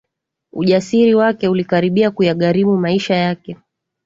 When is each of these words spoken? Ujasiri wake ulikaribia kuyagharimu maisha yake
Ujasiri 0.53 1.15
wake 1.15 1.47
ulikaribia 1.47 2.11
kuyagharimu 2.11 2.77
maisha 2.77 3.15
yake 3.15 3.57